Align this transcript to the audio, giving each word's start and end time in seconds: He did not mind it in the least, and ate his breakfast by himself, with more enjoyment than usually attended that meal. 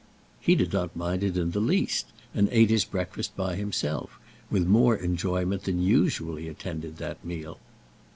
He 0.39 0.55
did 0.55 0.73
not 0.73 0.95
mind 0.95 1.21
it 1.23 1.37
in 1.37 1.51
the 1.51 1.59
least, 1.59 2.07
and 2.33 2.49
ate 2.51 2.71
his 2.71 2.85
breakfast 2.85 3.35
by 3.35 3.53
himself, 3.55 4.17
with 4.49 4.65
more 4.65 4.95
enjoyment 4.97 5.65
than 5.65 5.79
usually 5.79 6.47
attended 6.47 6.97
that 6.97 7.23
meal. 7.23 7.59